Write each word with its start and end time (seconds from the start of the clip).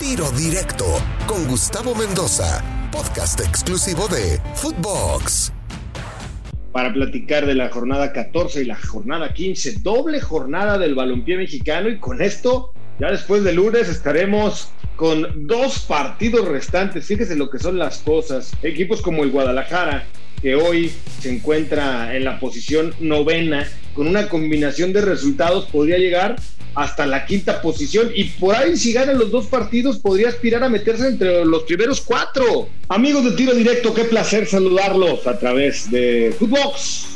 Tiro 0.00 0.30
Directo 0.32 0.84
con 1.26 1.46
Gustavo 1.46 1.94
Mendoza, 1.94 2.62
podcast 2.90 3.40
exclusivo 3.40 4.08
de 4.08 4.40
Footbox. 4.54 5.52
Para 6.72 6.92
platicar 6.92 7.46
de 7.46 7.54
la 7.54 7.68
jornada 7.68 8.12
14 8.12 8.62
y 8.62 8.64
la 8.64 8.76
jornada 8.76 9.32
15, 9.32 9.76
doble 9.82 10.20
jornada 10.20 10.78
del 10.78 10.96
balompié 10.96 11.36
mexicano 11.36 11.88
y 11.88 11.98
con 11.98 12.20
esto, 12.20 12.72
ya 12.98 13.10
después 13.10 13.44
de 13.44 13.52
lunes 13.52 13.88
estaremos 13.88 14.70
con 14.96 15.46
dos 15.46 15.78
partidos 15.80 16.48
restantes. 16.48 17.06
Fíjese 17.06 17.36
lo 17.36 17.48
que 17.48 17.60
son 17.60 17.78
las 17.78 17.98
cosas. 17.98 18.52
Equipos 18.62 19.00
como 19.00 19.22
el 19.22 19.30
Guadalajara, 19.30 20.04
que 20.40 20.54
hoy 20.54 20.92
se 21.20 21.30
encuentra 21.30 22.16
en 22.16 22.24
la 22.24 22.38
posición 22.38 22.94
novena, 23.00 23.68
con 23.94 24.06
una 24.06 24.28
combinación 24.28 24.92
de 24.92 25.00
resultados 25.00 25.66
podría 25.66 25.98
llegar 25.98 26.36
hasta 26.74 27.06
la 27.06 27.24
quinta 27.24 27.62
posición 27.62 28.10
y 28.14 28.24
por 28.24 28.56
ahí 28.56 28.76
si 28.76 28.92
ganan 28.92 29.18
los 29.18 29.30
dos 29.30 29.46
partidos 29.46 29.98
podría 29.98 30.28
aspirar 30.28 30.64
a 30.64 30.68
meterse 30.68 31.06
entre 31.06 31.44
los 31.44 31.62
primeros 31.62 32.00
cuatro. 32.00 32.68
Amigos 32.88 33.24
de 33.24 33.32
tiro 33.32 33.54
directo, 33.54 33.94
qué 33.94 34.04
placer 34.04 34.46
saludarlos 34.46 35.26
a 35.26 35.38
través 35.38 35.90
de 35.90 36.34
Footbox. 36.36 37.06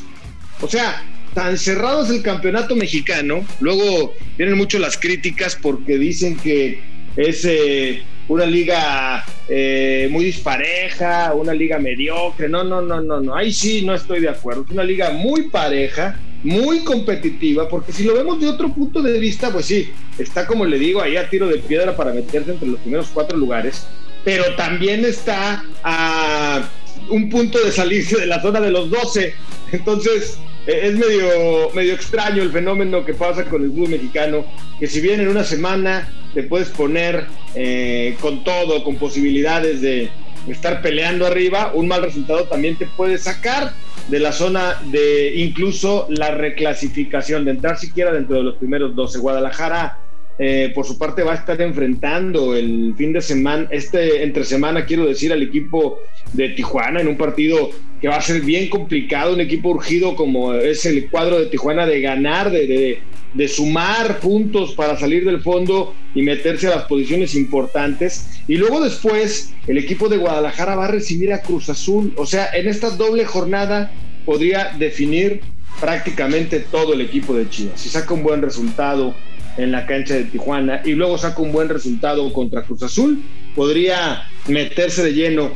O 0.60 0.68
sea, 0.68 1.04
tan 1.34 1.58
cerrado 1.58 2.04
es 2.04 2.10
el 2.10 2.22
campeonato 2.22 2.76
mexicano, 2.76 3.44
luego 3.60 4.14
vienen 4.36 4.56
mucho 4.56 4.78
las 4.78 4.96
críticas 4.96 5.58
porque 5.60 5.98
dicen 5.98 6.36
que 6.36 6.80
es 7.16 7.44
eh, 7.44 8.02
una 8.28 8.44
liga 8.44 9.24
eh, 9.48 10.08
muy 10.10 10.26
dispareja, 10.26 11.34
una 11.34 11.54
liga 11.54 11.78
mediocre. 11.78 12.48
No, 12.48 12.62
no, 12.62 12.82
no, 12.82 13.00
no, 13.00 13.20
no. 13.20 13.34
Ahí 13.34 13.52
sí 13.52 13.82
no 13.82 13.94
estoy 13.94 14.20
de 14.20 14.28
acuerdo. 14.28 14.64
Es 14.66 14.70
una 14.70 14.84
liga 14.84 15.10
muy 15.10 15.48
pareja, 15.48 16.18
muy 16.44 16.84
competitiva, 16.84 17.68
porque 17.68 17.92
si 17.92 18.04
lo 18.04 18.14
vemos 18.14 18.40
de 18.40 18.48
otro 18.48 18.72
punto 18.72 19.02
de 19.02 19.18
vista, 19.18 19.50
pues 19.50 19.66
sí, 19.66 19.90
está 20.18 20.46
como 20.46 20.64
le 20.64 20.78
digo, 20.78 21.00
ahí 21.00 21.16
a 21.16 21.28
tiro 21.28 21.48
de 21.48 21.58
piedra 21.58 21.96
para 21.96 22.12
meterse 22.12 22.52
entre 22.52 22.68
los 22.68 22.80
primeros 22.80 23.08
cuatro 23.12 23.36
lugares, 23.36 23.86
pero 24.24 24.44
también 24.54 25.04
está 25.04 25.64
a 25.82 26.68
un 27.10 27.30
punto 27.30 27.58
de 27.64 27.72
salirse 27.72 28.20
de 28.20 28.26
la 28.26 28.40
zona 28.42 28.60
de 28.60 28.70
los 28.70 28.90
12. 28.90 29.34
Entonces, 29.72 30.38
e, 30.66 30.88
es 30.88 30.94
medio, 30.94 31.70
medio 31.74 31.94
extraño 31.94 32.42
el 32.42 32.50
fenómeno 32.50 33.04
que 33.04 33.14
pasa 33.14 33.44
con 33.44 33.62
el 33.62 33.70
fútbol 33.70 33.90
mexicano, 33.90 34.44
que 34.78 34.86
si 34.86 35.00
bien 35.00 35.20
en 35.20 35.28
una 35.28 35.44
semana 35.44 36.12
te 36.38 36.44
puedes 36.44 36.68
poner 36.68 37.26
eh, 37.56 38.16
con 38.20 38.44
todo, 38.44 38.84
con 38.84 38.94
posibilidades 38.94 39.80
de 39.80 40.08
estar 40.46 40.80
peleando 40.82 41.26
arriba, 41.26 41.72
un 41.74 41.88
mal 41.88 42.00
resultado 42.00 42.44
también 42.44 42.76
te 42.76 42.86
puede 42.86 43.18
sacar 43.18 43.72
de 44.06 44.20
la 44.20 44.30
zona 44.30 44.80
de 44.92 45.34
incluso 45.34 46.06
la 46.08 46.30
reclasificación, 46.30 47.44
de 47.44 47.50
entrar 47.50 47.76
siquiera 47.76 48.12
dentro 48.12 48.36
de 48.36 48.44
los 48.44 48.54
primeros 48.54 48.94
12. 48.94 49.18
Guadalajara, 49.18 49.98
eh, 50.38 50.70
por 50.76 50.86
su 50.86 50.96
parte, 50.96 51.24
va 51.24 51.32
a 51.32 51.34
estar 51.34 51.60
enfrentando 51.60 52.54
el 52.54 52.94
fin 52.96 53.12
de 53.12 53.20
semana, 53.20 53.66
este 53.72 54.22
entre 54.22 54.44
semana, 54.44 54.86
quiero 54.86 55.06
decir, 55.06 55.32
al 55.32 55.42
equipo 55.42 55.98
de 56.34 56.50
Tijuana 56.50 57.00
en 57.00 57.08
un 57.08 57.16
partido 57.16 57.70
que 58.00 58.08
va 58.08 58.16
a 58.16 58.22
ser 58.22 58.42
bien 58.42 58.68
complicado, 58.68 59.34
un 59.34 59.40
equipo 59.40 59.70
urgido 59.70 60.14
como 60.14 60.54
es 60.54 60.86
el 60.86 61.10
cuadro 61.10 61.40
de 61.40 61.46
Tijuana 61.46 61.86
de 61.86 62.00
ganar, 62.00 62.50
de, 62.50 63.00
de 63.34 63.48
sumar 63.48 64.20
puntos 64.20 64.72
para 64.74 64.98
salir 64.98 65.24
del 65.24 65.40
fondo 65.42 65.94
y 66.14 66.22
meterse 66.22 66.68
a 66.68 66.76
las 66.76 66.84
posiciones 66.84 67.34
importantes. 67.34 68.40
Y 68.46 68.56
luego 68.56 68.80
después 68.80 69.52
el 69.66 69.78
equipo 69.78 70.08
de 70.08 70.16
Guadalajara 70.16 70.76
va 70.76 70.86
a 70.86 70.90
recibir 70.90 71.32
a 71.32 71.42
Cruz 71.42 71.68
Azul. 71.68 72.12
O 72.16 72.26
sea, 72.26 72.48
en 72.54 72.68
esta 72.68 72.90
doble 72.90 73.24
jornada 73.24 73.90
podría 74.24 74.74
definir 74.78 75.40
prácticamente 75.80 76.60
todo 76.60 76.94
el 76.94 77.00
equipo 77.00 77.34
de 77.34 77.48
Chivas. 77.48 77.80
Si 77.80 77.88
saca 77.88 78.14
un 78.14 78.22
buen 78.22 78.42
resultado 78.42 79.14
en 79.56 79.72
la 79.72 79.86
cancha 79.86 80.14
de 80.14 80.24
Tijuana 80.24 80.82
y 80.84 80.92
luego 80.92 81.18
saca 81.18 81.42
un 81.42 81.52
buen 81.52 81.68
resultado 81.68 82.32
contra 82.32 82.62
Cruz 82.62 82.82
Azul, 82.82 83.22
podría 83.54 84.22
meterse 84.46 85.02
de 85.02 85.14
lleno 85.14 85.50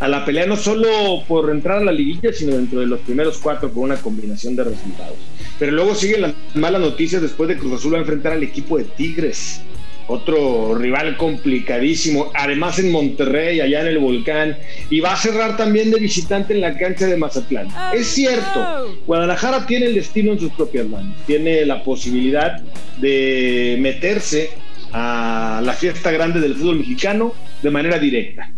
a 0.00 0.08
la 0.08 0.24
pelea 0.24 0.46
no 0.46 0.56
solo 0.56 1.22
por 1.28 1.50
entrar 1.50 1.78
a 1.78 1.84
la 1.84 1.92
liguilla, 1.92 2.32
sino 2.32 2.56
dentro 2.56 2.80
de 2.80 2.86
los 2.86 3.00
primeros 3.00 3.38
cuatro 3.38 3.70
con 3.70 3.84
una 3.84 3.96
combinación 3.96 4.56
de 4.56 4.64
resultados. 4.64 5.16
Pero 5.58 5.72
luego 5.72 5.94
siguen 5.94 6.22
las 6.22 6.34
malas 6.54 6.80
noticias 6.80 7.20
después 7.20 7.48
de 7.48 7.58
Cruz 7.58 7.74
Azul 7.74 7.92
va 7.92 7.98
a 7.98 8.00
enfrentar 8.00 8.32
al 8.32 8.42
equipo 8.42 8.78
de 8.78 8.84
Tigres, 8.84 9.60
otro 10.06 10.74
rival 10.74 11.18
complicadísimo, 11.18 12.32
además 12.34 12.78
en 12.78 12.90
Monterrey, 12.90 13.60
allá 13.60 13.82
en 13.82 13.88
el 13.88 13.98
volcán, 13.98 14.56
y 14.88 15.00
va 15.00 15.12
a 15.12 15.16
cerrar 15.16 15.58
también 15.58 15.90
de 15.90 16.00
visitante 16.00 16.54
en 16.54 16.62
la 16.62 16.76
cancha 16.78 17.06
de 17.06 17.16
Mazatlán. 17.18 17.68
Oh, 17.68 17.94
es 17.94 18.06
cierto, 18.06 18.96
Guadalajara 19.06 19.66
tiene 19.66 19.86
el 19.86 19.94
destino 19.94 20.32
en 20.32 20.40
sus 20.40 20.52
propias 20.52 20.88
manos, 20.88 21.14
tiene 21.26 21.66
la 21.66 21.84
posibilidad 21.84 22.60
de 22.96 23.76
meterse 23.78 24.50
a 24.92 25.60
la 25.62 25.74
fiesta 25.74 26.10
grande 26.10 26.40
del 26.40 26.54
fútbol 26.54 26.78
mexicano 26.78 27.34
de 27.62 27.70
manera 27.70 27.98
directa 27.98 28.50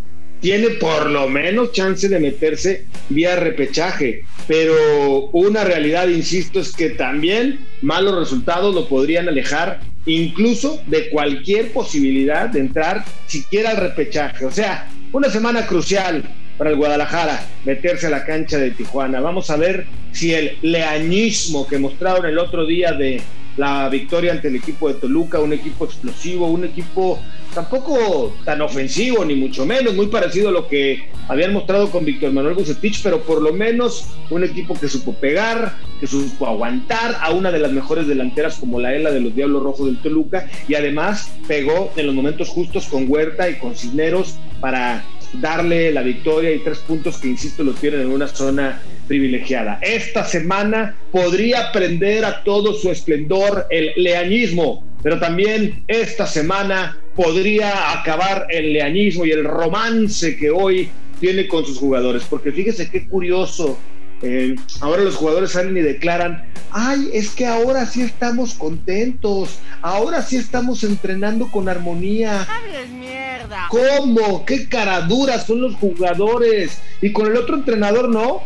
tiene 0.42 0.70
por 0.70 1.08
lo 1.08 1.28
menos 1.28 1.72
chance 1.72 2.08
de 2.08 2.18
meterse 2.18 2.84
vía 3.08 3.36
repechaje. 3.36 4.24
Pero 4.48 5.30
una 5.32 5.64
realidad, 5.64 6.08
insisto, 6.08 6.60
es 6.60 6.72
que 6.72 6.90
también 6.90 7.60
malos 7.80 8.18
resultados 8.18 8.74
lo 8.74 8.88
podrían 8.88 9.28
alejar 9.28 9.80
incluso 10.04 10.82
de 10.88 11.08
cualquier 11.10 11.72
posibilidad 11.72 12.48
de 12.48 12.58
entrar 12.58 13.04
siquiera 13.26 13.70
al 13.70 13.76
repechaje. 13.76 14.44
O 14.44 14.50
sea, 14.50 14.88
una 15.12 15.30
semana 15.30 15.64
crucial 15.64 16.24
para 16.58 16.70
el 16.70 16.76
Guadalajara, 16.76 17.46
meterse 17.64 18.08
a 18.08 18.10
la 18.10 18.24
cancha 18.24 18.58
de 18.58 18.72
Tijuana. 18.72 19.20
Vamos 19.20 19.48
a 19.48 19.56
ver 19.56 19.86
si 20.10 20.34
el 20.34 20.58
leañismo 20.60 21.68
que 21.68 21.78
mostraron 21.78 22.26
el 22.26 22.38
otro 22.38 22.66
día 22.66 22.92
de 22.92 23.22
la 23.56 23.88
victoria 23.88 24.32
ante 24.32 24.48
el 24.48 24.56
equipo 24.56 24.88
de 24.88 24.94
Toluca, 24.94 25.40
un 25.40 25.52
equipo 25.52 25.84
explosivo, 25.84 26.46
un 26.46 26.64
equipo 26.64 27.18
tampoco 27.54 28.34
tan 28.44 28.62
ofensivo, 28.62 29.24
ni 29.24 29.34
mucho 29.34 29.66
menos, 29.66 29.94
muy 29.94 30.06
parecido 30.06 30.48
a 30.48 30.52
lo 30.52 30.68
que 30.68 31.10
habían 31.28 31.52
mostrado 31.52 31.90
con 31.90 32.04
Víctor 32.04 32.32
Manuel 32.32 32.54
Bucetich, 32.54 33.02
pero 33.02 33.20
por 33.20 33.42
lo 33.42 33.52
menos 33.52 34.06
un 34.30 34.42
equipo 34.42 34.74
que 34.74 34.88
supo 34.88 35.12
pegar, 35.14 35.76
que 36.00 36.06
supo 36.06 36.46
aguantar 36.46 37.16
a 37.20 37.30
una 37.30 37.52
de 37.52 37.58
las 37.58 37.72
mejores 37.72 38.06
delanteras 38.06 38.56
como 38.56 38.80
la 38.80 38.94
ELA 38.94 39.10
de 39.10 39.20
los 39.20 39.34
Diablos 39.34 39.62
Rojos 39.62 39.86
del 39.86 39.98
Toluca, 39.98 40.48
y 40.66 40.74
además 40.74 41.30
pegó 41.46 41.92
en 41.96 42.06
los 42.06 42.14
momentos 42.14 42.48
justos 42.48 42.86
con 42.86 43.04
Huerta 43.08 43.50
y 43.50 43.56
con 43.56 43.76
Cisneros 43.76 44.36
para 44.60 45.04
darle 45.34 45.92
la 45.92 46.02
victoria 46.02 46.52
y 46.52 46.58
tres 46.58 46.78
puntos 46.78 47.18
que, 47.18 47.28
insisto, 47.28 47.62
lo 47.64 47.72
tienen 47.72 48.02
en 48.02 48.12
una 48.12 48.28
zona 48.28 48.80
privilegiada. 49.06 49.78
Esta 49.82 50.24
semana 50.24 50.96
podría 51.10 51.72
prender 51.72 52.24
a 52.24 52.42
todo 52.42 52.74
su 52.74 52.90
esplendor 52.90 53.66
el 53.70 53.92
leañismo, 53.96 54.84
pero 55.02 55.18
también 55.18 55.84
esta 55.88 56.26
semana 56.26 56.98
podría 57.14 57.92
acabar 57.92 58.46
el 58.50 58.72
leañismo 58.72 59.24
y 59.24 59.32
el 59.32 59.44
romance 59.44 60.36
que 60.36 60.50
hoy 60.50 60.88
tiene 61.20 61.46
con 61.46 61.64
sus 61.64 61.78
jugadores, 61.78 62.24
porque 62.28 62.52
fíjese 62.52 62.90
qué 62.90 63.06
curioso. 63.06 63.78
Eh, 64.22 64.54
ahora 64.80 65.02
los 65.02 65.16
jugadores 65.16 65.50
salen 65.50 65.76
y 65.76 65.80
declaran, 65.80 66.44
ay, 66.70 67.10
es 67.12 67.30
que 67.30 67.44
ahora 67.44 67.86
sí 67.86 68.02
estamos 68.02 68.54
contentos, 68.54 69.58
ahora 69.82 70.22
sí 70.22 70.36
estamos 70.36 70.84
entrenando 70.84 71.50
con 71.50 71.68
armonía. 71.68 72.46
mierda! 72.88 73.66
¿Cómo? 73.68 74.44
¿Qué 74.44 74.68
caraduras 74.68 75.46
son 75.46 75.60
los 75.60 75.74
jugadores? 75.74 76.80
Y 77.00 77.12
con 77.12 77.26
el 77.26 77.36
otro 77.36 77.56
entrenador 77.56 78.08
no. 78.08 78.42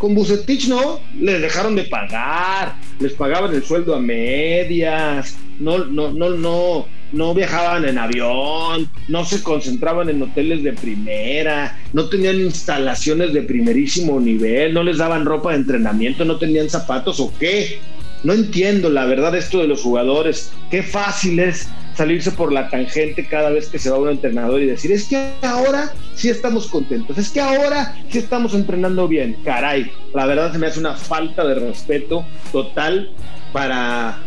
Con 0.00 0.14
Bucetich 0.14 0.66
no, 0.66 0.98
les 1.20 1.42
dejaron 1.42 1.76
de 1.76 1.84
pagar, 1.84 2.74
les 3.00 3.12
pagaban 3.12 3.54
el 3.54 3.62
sueldo 3.62 3.94
a 3.94 4.00
medias, 4.00 5.36
no, 5.58 5.84
no, 5.84 6.10
no, 6.10 6.30
no, 6.30 6.86
no 7.12 7.34
viajaban 7.34 7.84
en 7.84 7.98
avión, 7.98 8.90
no 9.08 9.26
se 9.26 9.42
concentraban 9.42 10.08
en 10.08 10.22
hoteles 10.22 10.62
de 10.62 10.72
primera, 10.72 11.78
no 11.92 12.08
tenían 12.08 12.40
instalaciones 12.40 13.34
de 13.34 13.42
primerísimo 13.42 14.18
nivel, 14.18 14.72
no 14.72 14.82
les 14.82 14.96
daban 14.96 15.26
ropa 15.26 15.50
de 15.50 15.56
entrenamiento, 15.58 16.24
no 16.24 16.38
tenían 16.38 16.70
zapatos 16.70 17.20
o 17.20 17.30
qué. 17.38 17.78
No 18.24 18.32
entiendo 18.32 18.88
la 18.88 19.04
verdad 19.04 19.34
esto 19.34 19.58
de 19.58 19.68
los 19.68 19.82
jugadores. 19.82 20.50
Qué 20.70 20.82
fácil 20.82 21.40
es 21.40 21.68
salirse 22.00 22.32
por 22.32 22.50
la 22.50 22.70
tangente 22.70 23.26
cada 23.26 23.50
vez 23.50 23.68
que 23.68 23.78
se 23.78 23.90
va 23.90 23.98
un 23.98 24.08
entrenador 24.08 24.62
y 24.62 24.64
decir, 24.64 24.90
es 24.90 25.06
que 25.06 25.32
ahora 25.42 25.92
sí 26.14 26.30
estamos 26.30 26.66
contentos, 26.66 27.18
es 27.18 27.28
que 27.28 27.42
ahora 27.42 27.94
sí 28.08 28.16
estamos 28.16 28.54
entrenando 28.54 29.06
bien. 29.06 29.36
Caray, 29.44 29.92
la 30.14 30.24
verdad 30.24 30.50
se 30.50 30.56
me 30.56 30.66
hace 30.66 30.80
una 30.80 30.94
falta 30.94 31.44
de 31.44 31.56
respeto 31.56 32.24
total 32.52 33.10
para 33.52 34.18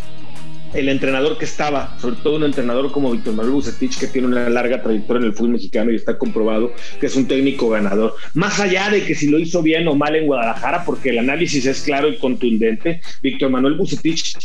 el 0.73 0.89
entrenador 0.89 1.37
que 1.37 1.45
estaba, 1.45 1.97
sobre 1.99 2.15
todo 2.17 2.37
un 2.37 2.43
entrenador 2.43 2.91
como 2.91 3.11
Víctor 3.11 3.33
Manuel 3.33 3.53
Bucetich, 3.53 3.99
que 3.99 4.07
tiene 4.07 4.27
una 4.27 4.49
larga 4.49 4.81
trayectoria 4.81 5.21
en 5.21 5.27
el 5.27 5.33
fútbol 5.33 5.51
mexicano 5.51 5.91
y 5.91 5.95
está 5.95 6.17
comprobado 6.17 6.73
que 6.99 7.07
es 7.07 7.15
un 7.15 7.27
técnico 7.27 7.69
ganador. 7.69 8.15
Más 8.33 8.59
allá 8.59 8.89
de 8.89 9.03
que 9.03 9.15
si 9.15 9.29
lo 9.29 9.39
hizo 9.39 9.61
bien 9.61 9.87
o 9.87 9.95
mal 9.95 10.15
en 10.15 10.25
Guadalajara, 10.25 10.83
porque 10.85 11.09
el 11.09 11.19
análisis 11.19 11.65
es 11.65 11.81
claro 11.81 12.07
y 12.09 12.17
contundente, 12.17 13.01
Víctor 13.21 13.49
Manuel 13.49 13.75
Bucetich 13.75 14.35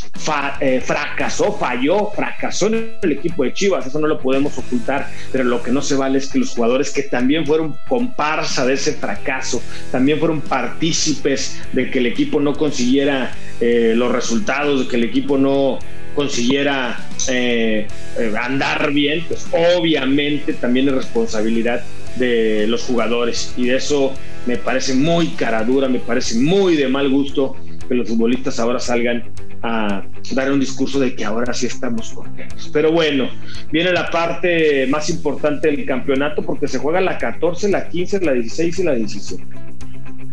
eh, 0.61 0.81
fracasó, 0.81 1.53
falló, 1.53 2.11
fracasó 2.15 2.67
en 2.69 2.93
el 3.03 3.13
equipo 3.13 3.45
de 3.45 3.53
Chivas, 3.53 3.87
eso 3.87 3.99
no 3.99 4.07
lo 4.07 4.19
podemos 4.19 4.57
ocultar, 4.59 5.11
pero 5.33 5.45
lo 5.45 5.63
que 5.63 5.71
no 5.71 5.83
se 5.83 5.95
vale 5.95 6.19
es 6.19 6.29
que 6.29 6.39
los 6.39 6.51
jugadores 6.51 6.91
que 6.91 7.03
también 7.03 7.47
fueron 7.47 7.77
comparsa 7.89 8.67
de 8.67 8.75
ese 8.75 8.93
fracaso, 8.93 9.63
también 9.91 10.19
fueron 10.19 10.41
partícipes 10.41 11.61
de 11.73 11.91
que 11.91 11.99
el 11.99 12.07
equipo 12.07 12.41
no 12.41 12.55
consiguiera 12.55 13.35
eh, 13.61 13.95
los 13.97 14.13
resultados, 14.13 14.81
de 14.81 14.89
que 14.89 14.97
el 14.97 15.05
equipo 15.05 15.39
no 15.39 15.79
consiguiera 16.19 16.99
eh, 17.29 17.87
eh, 18.19 18.35
andar 18.43 18.91
bien, 18.91 19.25
pues 19.29 19.47
obviamente 19.53 20.53
también 20.53 20.88
es 20.88 20.94
responsabilidad 20.97 21.85
de 22.17 22.67
los 22.67 22.82
jugadores 22.82 23.55
y 23.56 23.67
de 23.67 23.76
eso 23.76 24.12
me 24.44 24.56
parece 24.56 24.94
muy 24.94 25.29
cara 25.29 25.62
dura, 25.62 25.88
me 25.88 26.00
parece 26.00 26.37
muy 26.41 26.75
de 26.75 26.88
mal 26.88 27.09
gusto 27.09 27.55
que 27.88 27.94
los 27.94 28.09
futbolistas 28.09 28.59
ahora 28.59 28.81
salgan 28.81 29.31
a 29.62 30.03
dar 30.32 30.50
un 30.50 30.59
discurso 30.59 30.99
de 30.99 31.15
que 31.15 31.25
ahora 31.25 31.55
sí 31.55 31.67
estamos 31.67 32.11
contentos. 32.11 32.69
Pero 32.73 32.91
bueno, 32.91 33.29
viene 33.70 33.93
la 33.93 34.11
parte 34.11 34.88
más 34.88 35.09
importante 35.11 35.70
del 35.70 35.87
campeonato 35.87 36.43
porque 36.43 36.67
se 36.67 36.79
juega 36.79 37.00
la 37.00 37.17
14, 37.17 37.69
la 37.69 37.88
15, 37.88 38.25
la 38.25 38.32
16 38.32 38.79
y 38.81 38.82
la 38.82 38.94
17. 38.94 39.44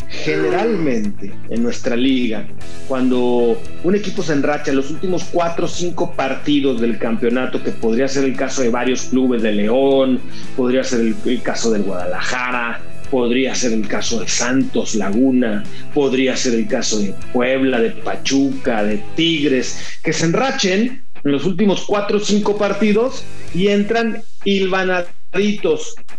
Generalmente 0.09 1.31
en 1.49 1.63
nuestra 1.63 1.95
liga, 1.95 2.45
cuando 2.87 3.59
un 3.83 3.95
equipo 3.95 4.21
se 4.23 4.33
enracha 4.33 4.71
en 4.71 4.77
los 4.77 4.91
últimos 4.91 5.25
4 5.31 5.65
o 5.65 5.67
5 5.67 6.13
partidos 6.15 6.79
del 6.79 6.97
campeonato, 6.97 7.63
que 7.63 7.71
podría 7.71 8.07
ser 8.07 8.25
el 8.25 8.35
caso 8.35 8.61
de 8.61 8.69
varios 8.69 9.03
clubes 9.03 9.41
de 9.41 9.51
León, 9.51 10.19
podría 10.55 10.83
ser 10.83 11.01
el, 11.01 11.41
caso 11.41 11.71
del 11.71 11.83
Guadalajara, 11.83 12.81
podría 13.09 13.55
ser 13.55 13.73
el 13.73 13.87
caso 13.87 14.19
de 14.19 14.27
Santos 14.27 14.95
Laguna, 14.95 15.63
podría 15.93 16.35
ser 16.37 16.53
el 16.53 16.67
caso 16.67 16.99
de 16.99 17.13
Puebla, 17.33 17.79
de 17.79 17.91
Pachuca, 17.91 18.83
de 18.83 19.01
Tigres, 19.15 19.99
que 20.03 20.13
se 20.13 20.25
enrachen 20.25 21.03
en 21.23 21.31
los 21.31 21.45
últimos 21.45 21.85
cuatro 21.85 22.17
o 22.17 22.19
cinco 22.19 22.57
partidos 22.57 23.23
y 23.53 23.67
entran 23.67 24.21
hilvanaditos 24.43 25.24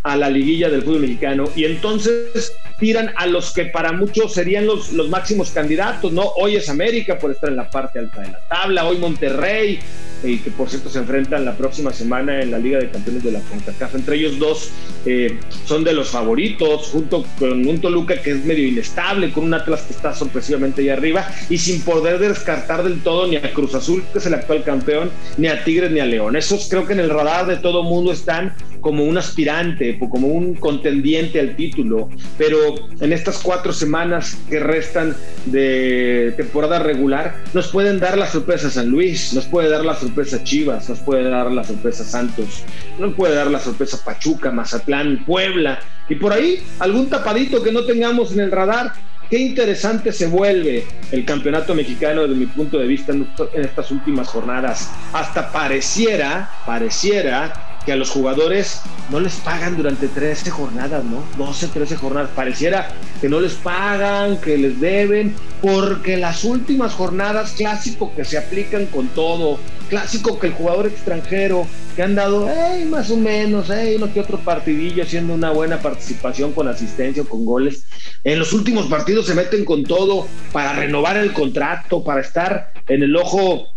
a 0.03 0.17
la 0.17 0.29
liguilla 0.29 0.69
del 0.69 0.83
fútbol 0.83 1.01
mexicano 1.01 1.45
y 1.57 1.65
entonces 1.65 2.53
tiran 2.79 3.13
a 3.17 3.27
los 3.27 3.55
que 3.55 3.65
para 3.65 3.93
muchos 3.93 4.35
serían 4.35 4.67
los, 4.67 4.93
los 4.93 5.09
máximos 5.09 5.51
candidatos, 5.51 6.13
¿no? 6.13 6.23
Hoy 6.37 6.57
es 6.57 6.69
América 6.69 7.19
por 7.19 7.31
estar 7.31 7.49
en 7.49 7.57
la 7.57 7.71
parte 7.71 7.99
alta 7.99 8.21
de 8.21 8.33
la 8.33 8.41
tabla, 8.49 8.85
hoy 8.85 8.99
Monterrey, 8.99 9.79
y 10.23 10.39
que 10.39 10.51
por 10.51 10.69
cierto 10.69 10.89
se 10.91 10.99
enfrentan 10.99 11.45
la 11.45 11.57
próxima 11.57 11.93
semana 11.93 12.41
en 12.43 12.51
la 12.51 12.59
Liga 12.59 12.79
de 12.79 12.91
Campeones 12.91 13.23
de 13.23 13.33
la 13.33 13.41
CONCACAF. 13.41 13.95
Entre 13.95 14.17
ellos 14.17 14.39
dos 14.39 14.71
eh, 15.05 15.39
son 15.65 15.85
de 15.85 15.93
los 15.93 16.09
favoritos, 16.09 16.89
junto 16.89 17.25
con 17.39 17.67
un 17.67 17.81
Toluca 17.81 18.21
que 18.21 18.33
es 18.33 18.45
medio 18.45 18.67
inestable, 18.67 19.33
con 19.33 19.45
un 19.45 19.55
Atlas 19.55 19.83
que 19.83 19.93
está 19.93 20.15
sorpresivamente 20.15 20.83
ahí 20.83 20.89
arriba 20.89 21.27
y 21.49 21.59
sin 21.59 21.81
poder 21.83 22.19
descartar 22.19 22.83
del 22.83 23.03
todo 23.03 23.27
ni 23.27 23.37
a 23.37 23.53
Cruz 23.53 23.75
Azul, 23.75 24.03
que 24.13 24.19
es 24.19 24.27
el 24.27 24.35
actual 24.35 24.63
campeón, 24.65 25.11
ni 25.37 25.49
a 25.49 25.65
Tigres 25.65 25.91
ni 25.91 26.01
a 26.01 26.07
León. 26.07 26.37
Esos 26.37 26.69
creo 26.69 26.87
que 26.87 26.93
en 26.93 27.01
el 27.01 27.11
radar 27.11 27.47
de 27.47 27.57
todo 27.57 27.83
mundo 27.83 28.13
están 28.13 28.55
como 28.87 29.03
un 29.03 29.19
aspirante, 29.19 29.99
como 29.99 30.29
un 30.29 30.55
contendiente 30.55 31.41
al 31.41 31.57
título, 31.57 32.09
pero 32.39 32.57
en 33.01 33.13
estas 33.13 33.39
cuatro 33.39 33.73
semanas 33.73 34.39
que 34.49 34.61
restan 34.61 35.17
de 35.47 36.33
temporada 36.37 36.79
regular, 36.79 37.35
nos 37.53 37.67
pueden 37.67 37.99
dar 37.99 38.17
la 38.17 38.29
sorpresa 38.29 38.71
San 38.71 38.89
Luis, 38.89 39.33
nos 39.33 39.47
puede 39.47 39.71
dar 39.71 39.85
la 39.85 39.97
sorpresa 39.97 40.45
Chivas, 40.45 40.89
nos 40.89 41.01
puede 41.01 41.29
dar 41.29 41.51
la 41.51 41.65
sorpresa 41.65 42.05
Santos, 42.05 42.63
nos 43.01 43.13
puede 43.15 43.35
dar 43.35 43.49
la 43.49 43.59
sorpresa 43.59 43.99
Pachuca, 44.05 44.53
Mazatlán, 44.53 45.25
Puebla, 45.25 45.81
y 46.09 46.15
por 46.15 46.33
ahí 46.33 46.63
algún 46.79 47.11
tapadito 47.11 47.65
que 47.65 47.73
no 47.73 47.85
tengamos 47.87 48.35
en 48.35 48.39
el 48.39 48.53
radar. 48.53 48.93
Qué 49.29 49.39
interesante 49.39 50.13
se 50.13 50.29
vuelve 50.29 50.85
el 51.11 51.25
campeonato 51.25 51.75
mexicano 51.75 52.23
desde 52.23 52.37
mi 52.37 52.47
punto 52.47 52.79
de 52.79 52.87
vista 52.87 53.11
en 53.11 53.27
estas 53.57 53.91
últimas 53.91 54.29
jornadas. 54.29 54.89
Hasta 55.13 55.51
pareciera, 55.51 56.49
pareciera 56.65 57.66
que 57.87 57.93
a 57.93 57.97
los 57.97 58.11
jugadores 58.11 58.81
no 59.11 59.21
les 59.21 59.37
pagan 59.37 59.77
durante 59.77 60.09
13 60.09 60.51
jornadas, 60.51 61.05
¿no? 61.05 61.23
12, 61.39 61.69
13 61.69 61.97
jornadas. 61.97 62.31
Pareciera 62.35 62.89
que 63.21 63.29
no 63.29 63.41
les 63.41 63.55
pagan, 63.55 64.39
que 64.41 64.59
les 64.59 64.81
deben, 64.81 65.35
porque 65.63 66.17
las 66.17 66.43
últimas 66.43 66.93
jornadas, 66.93 67.53
clásico 67.53 68.13
que 68.15 68.25
se 68.25 68.39
aplican 68.39 68.87
con 68.87 69.07
todo, 69.09 69.61
clásico 69.89 70.41
que 70.41 70.49
el 70.49 70.55
jugador 70.55 70.89
extranjero, 70.89 71.67
que 71.95 72.03
han 72.03 72.17
dado, 72.17 72.51
hey, 72.53 72.85
más 72.91 73.09
o 73.11 73.17
menos, 73.17 73.69
hey, 73.71 73.95
uno 73.97 74.13
que 74.13 74.19
otro 74.21 74.39
partidillo, 74.39 75.05
haciendo 75.05 75.33
una 75.33 75.53
buena 75.53 75.79
participación 75.79 76.53
con 76.53 76.67
asistencia 76.67 77.23
o 77.23 77.27
con 77.27 77.45
goles, 77.45 77.85
en 78.25 78.41
los 78.41 78.53
últimos 78.53 78.87
partidos 78.87 79.27
se 79.27 79.35
meten 79.35 79.65
con 79.65 79.85
todo 79.85 80.27
para 80.53 80.73
renovar 80.73 81.17
el 81.17 81.33
contrato, 81.33 82.03
para 82.03 82.21
estar 82.21 82.73
en 82.89 83.05
el 83.05 83.15
ojo 83.15 83.69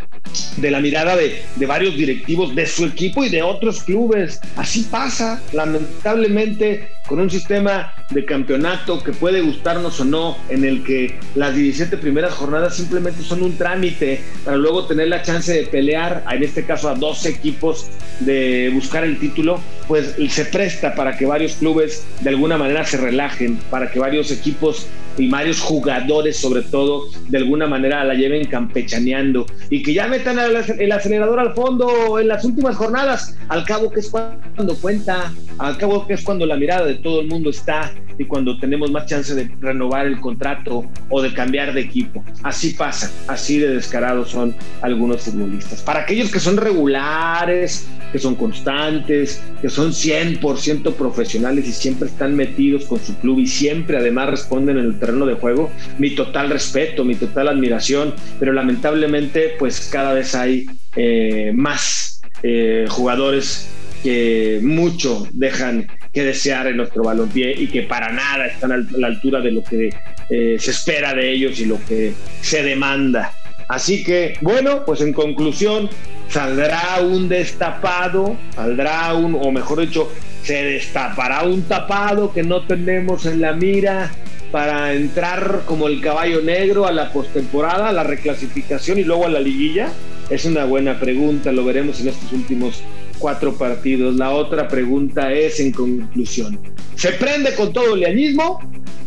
de 0.57 0.71
la 0.71 0.80
mirada 0.80 1.16
de, 1.16 1.42
de, 1.56 1.66
varios 1.66 1.95
directivos 1.95 2.54
de 2.56 2.66
su 2.66 2.86
equipo 2.86 3.24
y 3.24 3.30
de 3.30 3.42
otros 3.42 3.83
clubes. 3.83 4.39
Así 4.56 4.83
pasa, 4.83 5.42
lamentablemente, 5.54 6.89
con 7.07 7.19
un 7.19 7.30
sistema 7.30 7.94
de 8.12 8.25
campeonato 8.25 9.04
que 9.04 9.12
puede 9.12 9.42
gustarnos 9.42 10.00
o 10.00 10.06
no, 10.06 10.38
en 10.50 10.63
el 10.66 10.83
que 10.83 11.18
las 11.36 11.56
17 11.56 11.98
primeras 11.98 12.33
jornadas 12.33 12.75
simplemente 12.75 13.24
son 13.24 13.44
un 13.44 13.57
trámite 13.57 14.21
para 14.44 14.57
luego 14.57 14.86
tener 14.86 15.07
la 15.07 15.21
chance 15.21 15.54
de 15.54 15.63
pelear, 15.68 16.24
en 16.30 16.44
este 16.44 16.65
caso 16.65 16.89
a 16.89 16.95
dos 16.95 17.25
equipos, 17.25 17.88
de 18.19 18.69
buscar 18.74 19.04
el 19.04 19.19
título, 19.19 19.60
pues 19.89 20.15
se 20.30 20.45
presta 20.45 20.94
para 20.94 21.18
que 21.18 21.25
varios 21.25 21.53
clubes 21.56 22.06
de 22.21 22.30
alguna 22.30 22.59
manera 22.59 22.86
se 22.86 22.95
relajen, 22.95 23.57
para 23.71 23.89
que 23.89 23.97
varios 23.97 24.30
equipos 24.30 24.86
y 25.18 25.27
varios 25.30 25.59
jugadores 25.59 26.38
sobre 26.38 26.62
todo 26.62 27.09
de 27.27 27.39
alguna 27.39 27.65
manera 27.65 28.03
la 28.03 28.13
lleven 28.13 28.45
campechaneando. 28.45 29.47
Y 29.71 29.81
que 29.81 29.95
ya 29.95 30.07
metan 30.07 30.38
el 30.38 30.91
acelerador 30.91 31.39
al 31.39 31.56
fondo 31.56 32.19
en 32.19 32.27
las 32.27 32.45
últimas 32.45 32.75
jornadas, 32.75 33.36
al 33.47 33.65
cabo 33.65 33.89
que 33.89 34.01
es 34.01 34.09
cuando 34.09 34.75
cuenta, 34.80 35.33
al 35.57 35.75
cabo 35.80 36.06
que 36.06 36.13
es 36.13 36.24
cuando 36.24 36.45
la 36.45 36.56
mirada 36.56 36.86
de 36.86 36.94
todo 36.94 37.21
el 37.21 37.27
mundo 37.27 37.50
está 37.50 37.91
y 38.19 38.25
cuando 38.25 38.60
tenemos 38.60 38.92
más 38.92 39.07
chance 39.07 39.33
de 39.33 39.50
renovar 39.62 40.06
el 40.06 40.19
contrato 40.19 40.86
o 41.10 41.21
de 41.21 41.33
cambiar 41.33 41.74
de 41.74 41.81
equipo. 41.81 42.24
Así 42.44 42.71
pasa, 42.71 43.12
así 43.27 43.57
de 43.57 43.69
descarados 43.69 44.30
son 44.30 44.54
algunos 44.81 45.24
futbolistas. 45.24 45.81
Para 45.81 46.01
aquellos 46.01 46.30
que 46.30 46.39
son 46.39 46.57
regulares, 46.57 47.88
que 48.12 48.19
son 48.19 48.36
constantes, 48.36 49.42
que 49.62 49.69
son 49.69 49.92
100% 49.92 50.94
profesionales 50.94 51.68
y 51.68 51.71
siempre 51.71 52.10
están 52.10 52.36
metidos 52.36 52.86
con 52.86 53.00
su 53.00 53.16
club 53.19 53.39
y 53.39 53.48
siempre 53.48 53.98
además 53.98 54.30
responden 54.30 54.77
en 54.77 54.86
el 54.86 55.00
terreno 55.00 55.25
de 55.25 55.36
juego, 55.36 55.72
mi 55.98 56.12
total 56.12 56.50
respeto, 56.50 57.06
mi 57.06 57.15
total 57.15 57.48
admiración, 57.48 58.13
pero 58.38 58.51
lamentablemente 58.51 59.54
pues 59.57 59.89
cada 59.92 60.13
vez 60.13 60.36
hay 60.36 60.65
eh, 60.98 61.54
más 61.56 62.22
eh, 62.44 62.86
jugadores 62.89 63.69
que 64.04 64.60
mucho 64.62 65.27
dejan 65.31 65.88
que 66.13 66.23
desear 66.23 66.67
en 66.67 66.77
nuestro 66.77 67.03
balompié 67.03 67.53
y 67.57 67.67
que 67.67 67.83
para 67.83 68.11
nada 68.11 68.47
están 68.47 68.71
a 68.71 68.77
la 68.97 69.07
altura 69.07 69.41
de 69.41 69.51
lo 69.51 69.63
que 69.63 69.89
eh, 70.29 70.57
se 70.59 70.71
espera 70.71 71.13
de 71.13 71.31
ellos 71.31 71.59
y 71.59 71.65
lo 71.65 71.77
que 71.85 72.13
se 72.41 72.63
demanda. 72.63 73.33
Así 73.67 74.03
que, 74.03 74.38
bueno, 74.41 74.83
pues 74.85 75.01
en 75.01 75.13
conclusión, 75.13 75.89
saldrá 76.29 77.01
un 77.01 77.29
destapado, 77.29 78.35
saldrá 78.56 79.13
un, 79.13 79.35
o 79.35 79.51
mejor 79.51 79.81
dicho, 79.81 80.11
se 80.44 80.63
destapará 80.63 81.43
un 81.43 81.62
tapado 81.63 82.34
que 82.34 82.41
no 82.41 82.65
tenemos 82.65 83.25
en 83.25 83.41
la 83.41 83.53
mira 83.53 84.12
para 84.51 84.93
entrar 84.93 85.62
como 85.65 85.88
el 85.88 86.01
caballo 86.01 86.41
negro 86.41 86.88
a 86.88 86.91
la 86.91 87.12
postemporada, 87.12 87.89
a 87.89 87.93
la 87.93 88.03
reclasificación 88.03 88.98
y 88.98 89.03
luego 89.03 89.25
a 89.25 89.29
la 89.29 89.39
liguilla? 89.39 89.91
Es 90.29 90.45
una 90.45 90.65
buena 90.65 91.00
pregunta, 91.00 91.51
lo 91.51 91.63
veremos 91.65 92.00
en 92.01 92.10
estos 92.10 92.31
últimos 92.31 92.81
cuatro 93.19 93.53
partidos. 93.53 94.15
La 94.15 94.31
otra 94.31 94.67
pregunta 94.67 95.31
es, 95.31 95.59
en 95.59 95.71
conclusión, 95.71 96.59
¿se 96.95 97.11
prende 97.11 97.53
con 97.53 97.71
todo 97.71 97.93
el 97.93 97.99
leañismo 97.99 98.59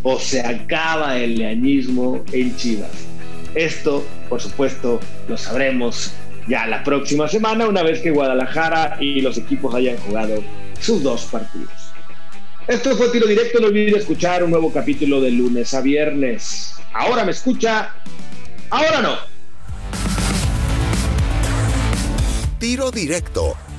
o 0.02 0.18
se 0.20 0.40
acaba 0.40 1.18
el 1.18 1.36
leañismo 1.36 2.22
en 2.32 2.54
Chivas? 2.56 2.90
Esto, 3.54 4.04
por 4.28 4.40
supuesto, 4.40 5.00
lo 5.28 5.36
sabremos 5.36 6.12
ya 6.48 6.66
la 6.66 6.82
próxima 6.84 7.28
semana, 7.28 7.66
una 7.66 7.82
vez 7.82 8.00
que 8.00 8.10
Guadalajara 8.10 8.96
y 9.00 9.20
los 9.20 9.38
equipos 9.38 9.74
hayan 9.74 9.96
jugado 9.98 10.42
sus 10.80 11.02
dos 11.02 11.24
partidos. 11.24 11.70
Esto 12.68 12.96
fue 12.96 13.08
Tiro 13.08 13.26
Directo, 13.26 13.60
no 13.60 13.66
olviden 13.68 13.96
escuchar 13.96 14.44
un 14.44 14.50
nuevo 14.50 14.72
capítulo 14.72 15.20
de 15.20 15.32
lunes 15.32 15.74
a 15.74 15.80
viernes. 15.80 16.74
Ahora 16.92 17.24
me 17.24 17.32
escucha, 17.32 17.94
ahora 18.70 19.02
no. 19.02 19.16
Tiro 22.58 22.92
Directo 22.92 23.56